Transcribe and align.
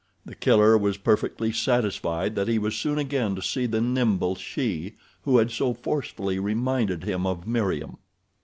The 0.25 0.33
Killer 0.33 0.79
was 0.79 0.97
perfectly 0.97 1.51
satisfied 1.51 2.33
that 2.33 2.47
he 2.47 2.57
was 2.57 2.75
soon 2.75 2.97
again 2.97 3.35
to 3.35 3.41
see 3.43 3.67
the 3.67 3.81
nimble 3.81 4.33
she 4.33 4.95
who 5.25 5.37
had 5.37 5.51
so 5.51 5.75
forcefully 5.75 6.39
reminded 6.39 7.03
him 7.03 7.27
of 7.27 7.45
Meriem. 7.47 7.97